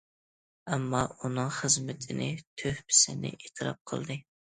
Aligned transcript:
ئامما 0.69 1.01
ئۇنىڭ 1.19 1.53
خىزمىتىنى، 1.59 2.33
تۆھپىسىنى 2.65 3.37
ئېتىراپ 3.41 3.83
قىلدى. 3.93 4.23